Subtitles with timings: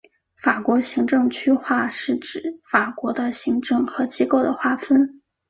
[0.35, 5.21] 法国行政区划是指法国的行政和机构的划分。